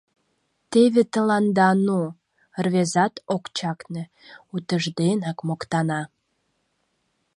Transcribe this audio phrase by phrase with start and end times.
[0.71, 1.99] —Теве тыланда ну!—
[2.63, 4.03] рвезат ок чакне,
[4.55, 6.01] утыжденак моктана.